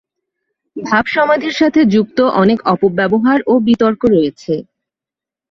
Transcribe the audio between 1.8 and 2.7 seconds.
যুক্ত অনেক